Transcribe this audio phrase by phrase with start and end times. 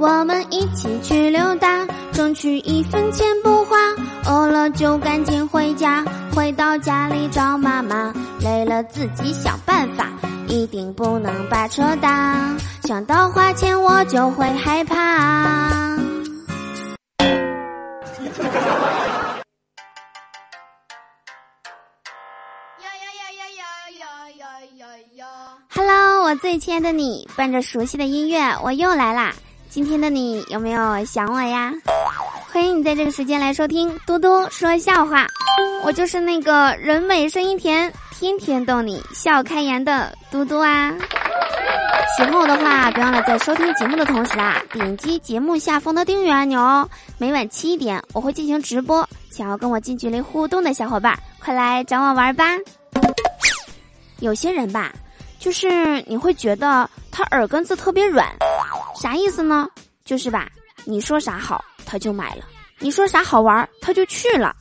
[0.00, 3.76] 我们一起去溜达，争取一分钱不花。
[4.24, 6.02] 饿了就赶紧回家，
[6.34, 8.10] 回到家里找妈妈。
[8.40, 10.08] 累了自己想办法，
[10.48, 12.56] 一定不能把车打。
[12.84, 15.98] 想到花钱我就会害怕。
[25.68, 29.34] Hello，我最亲爱的你，伴着熟悉的音乐，我又来啦。
[29.70, 31.72] 今天的你有没有想我呀？
[32.52, 35.24] 欢迎你在这个时间来收听嘟嘟说笑话。
[35.84, 40.92] 我就是那个人美声音甜，天天逗你笑开颜的嘟嘟啊。
[42.16, 46.88] 喜欢我的话，别忘了在收听节目的同时啊，点击节目下方的订阅按钮哦。
[47.16, 52.44] 每晚七点我会进行直播，想要跟我近距离互动的小伙伴，快来找我玩吧。
[54.18, 54.92] 有些人吧，
[55.38, 58.26] 就是你会觉得他耳根子特别软。
[59.00, 59.66] 啥意思呢？
[60.04, 60.46] 就是吧，
[60.84, 62.42] 你说啥好，他就买了；
[62.80, 64.54] 你说啥好玩，他就去了。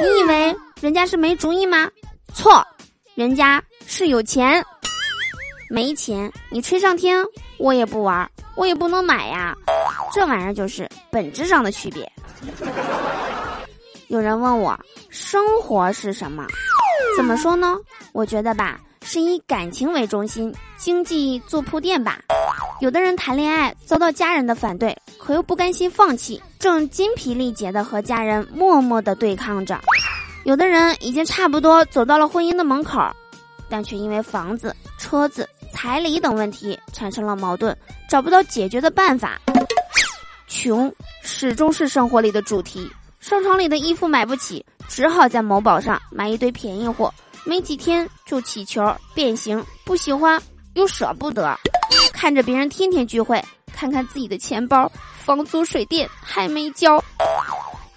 [0.00, 1.90] 你以为人家是没主意吗？
[2.32, 2.66] 错，
[3.14, 4.64] 人家是有钱。
[5.68, 7.22] 没钱，你吹上天，
[7.58, 8.26] 我也不玩，
[8.56, 9.54] 我也不能买呀。
[10.10, 12.10] 这玩意儿就是本质上的区别。
[14.08, 14.74] 有人问我，
[15.10, 16.46] 生活是什么？
[17.14, 17.76] 怎么说呢？
[18.14, 22.18] 我觉得吧，是以感情为中心，经济做铺垫吧。
[22.82, 29.76] 有的人谈恋爱遭到家人的反对，可又不甘心放弃，正精疲力竭的和家人默默的对抗着；
[30.42, 33.00] 有的人已经差不多走到了婚姻的门口，
[33.68, 37.72] 但却因为房子、车子、彩礼等问题产生了矛盾，
[38.08, 39.40] 找不到解决的办法。
[40.48, 50.42] 穷始终是生活里的主题，商场里的衣服买不起，只好在某宝上买一堆便宜货，没几天就起球变形，不喜欢
[50.74, 51.56] 又舍不得。
[52.22, 54.88] 看着别人天天聚会，看看自己的钱包，
[55.24, 57.02] 房租水电还没交。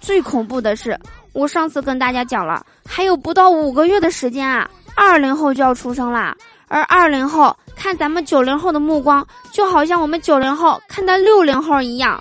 [0.00, 0.98] 最恐怖的是，
[1.32, 6.36] 我上次跟大家讲了，还有不到五个月的时间啊，二零后就要出生啦。
[6.66, 12.20] 而二零后看咱们九零后的目光，就好像我们九零后看待六零后一样。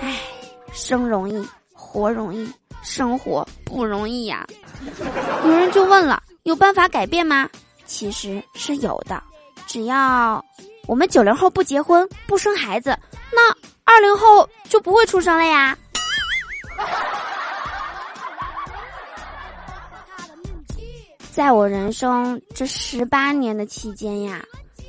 [0.00, 0.20] 唉，
[0.70, 2.48] 生容易，活容易，
[2.80, 4.46] 生活不容易呀。
[5.44, 7.50] 有人就问了，有办法改变吗？
[7.86, 9.20] 其实是有的，
[9.68, 10.44] 只要。
[10.86, 12.98] 我们九零后不结婚不生孩子，
[13.30, 13.50] 那
[13.84, 15.76] 二零后就不会出生了呀。
[21.30, 24.42] 在我人生这十八年的期间呀，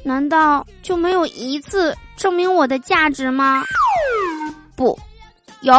[0.03, 3.63] 难道就没有一次证明我的价值吗？
[4.75, 4.97] 不，
[5.61, 5.73] 有。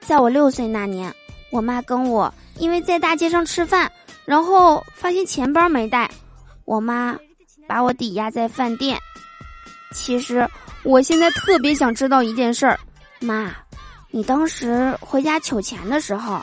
[0.00, 1.14] 在我六岁那年，
[1.52, 3.90] 我妈跟我因为在大街上吃饭，
[4.24, 6.10] 然后发现钱包没带，
[6.64, 7.16] 我妈
[7.66, 8.98] 把我抵押在饭店。
[9.94, 10.48] 其实，
[10.82, 12.78] 我现在特别想知道一件事儿，
[13.20, 13.52] 妈，
[14.10, 16.42] 你当时回家取钱的时候，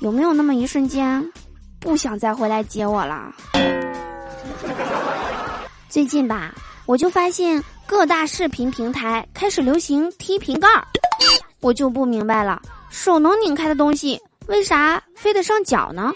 [0.00, 1.32] 有没有那么一瞬间，
[1.78, 3.32] 不想再回来接我了？
[5.88, 6.54] 最近吧，
[6.86, 10.84] 我就发现各大视频平台开始流行踢瓶盖儿，
[11.60, 16.12] 我就不明白了，手能拧开的东西，为啥非得上脚呢？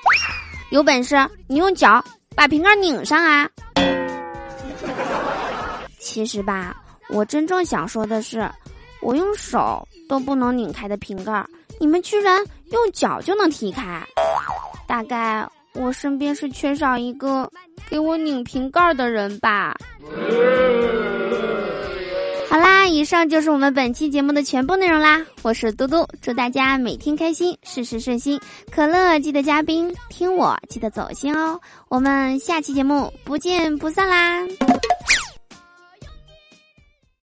[0.70, 3.48] 有本事你用脚把瓶盖拧上啊！
[6.12, 6.76] 其实吧，
[7.08, 8.46] 我真正想说的是，
[9.00, 11.42] 我用手都不能拧开的瓶盖，
[11.80, 12.38] 你们居然
[12.70, 14.06] 用脚就能踢开。
[14.86, 17.50] 大概我身边是缺少一个
[17.88, 19.74] 给我拧瓶盖的人吧。
[22.50, 25.24] 好啦，以上就是我们本期节目的全部内容啦。
[25.40, 28.38] 我是嘟嘟，祝大家每天开心，事事顺心。
[28.70, 31.58] 可乐记得加冰，听我记得走心哦。
[31.88, 34.46] 我们下期节目不见不散啦。